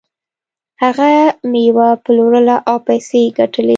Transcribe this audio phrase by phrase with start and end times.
[0.83, 1.09] هغه
[1.51, 3.69] میوه پلورله او پیسې یې ګټلې.